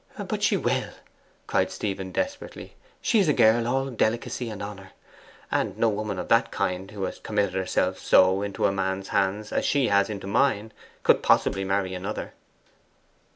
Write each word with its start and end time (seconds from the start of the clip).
'But 0.17 0.41
she 0.41 0.57
will!' 0.57 0.93
cried 1.45 1.69
Stephen 1.69 2.11
desperately. 2.11 2.73
'She 3.03 3.19
is 3.19 3.27
a 3.27 3.33
girl 3.33 3.67
all 3.67 3.91
delicacy 3.91 4.49
and 4.49 4.59
honour. 4.59 4.93
And 5.51 5.77
no 5.77 5.89
woman 5.89 6.17
of 6.17 6.27
that 6.29 6.49
kind, 6.49 6.89
who 6.89 7.03
has 7.03 7.19
committed 7.19 7.53
herself 7.53 7.99
so 7.99 8.41
into 8.41 8.65
a 8.65 8.71
man's 8.71 9.09
hands 9.09 9.51
as 9.51 9.63
she 9.63 9.89
has 9.89 10.09
into 10.09 10.25
mine, 10.25 10.71
could 11.03 11.21
possibly 11.21 11.63
marry 11.63 11.93
another. 11.93 12.33